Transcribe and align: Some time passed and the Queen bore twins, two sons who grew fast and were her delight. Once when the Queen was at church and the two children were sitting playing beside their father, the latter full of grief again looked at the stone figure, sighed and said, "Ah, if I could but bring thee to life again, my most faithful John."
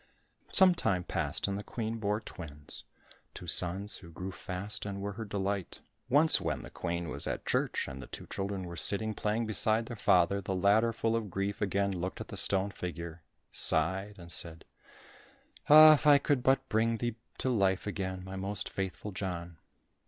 Some 0.51 0.73
time 0.73 1.03
passed 1.03 1.47
and 1.47 1.59
the 1.59 1.63
Queen 1.63 1.99
bore 1.99 2.19
twins, 2.19 2.85
two 3.35 3.45
sons 3.45 3.97
who 3.97 4.09
grew 4.09 4.31
fast 4.31 4.83
and 4.83 4.99
were 4.99 5.11
her 5.11 5.25
delight. 5.25 5.81
Once 6.09 6.41
when 6.41 6.63
the 6.63 6.71
Queen 6.71 7.07
was 7.07 7.27
at 7.27 7.45
church 7.45 7.87
and 7.87 8.01
the 8.01 8.07
two 8.07 8.25
children 8.25 8.63
were 8.63 8.75
sitting 8.75 9.13
playing 9.13 9.45
beside 9.45 9.85
their 9.85 9.95
father, 9.95 10.41
the 10.41 10.55
latter 10.55 10.91
full 10.91 11.15
of 11.15 11.29
grief 11.29 11.61
again 11.61 11.91
looked 11.91 12.19
at 12.19 12.29
the 12.29 12.35
stone 12.35 12.71
figure, 12.71 13.21
sighed 13.51 14.15
and 14.17 14.31
said, 14.31 14.65
"Ah, 15.69 15.93
if 15.93 16.07
I 16.07 16.17
could 16.17 16.41
but 16.41 16.67
bring 16.67 16.97
thee 16.97 17.15
to 17.37 17.51
life 17.51 17.85
again, 17.85 18.23
my 18.23 18.35
most 18.35 18.69
faithful 18.69 19.11
John." 19.11 19.59